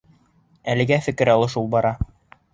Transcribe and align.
Әлегә 0.73 0.97
фекер 1.09 1.33
алышыу 1.35 1.65
бара. 1.77 1.95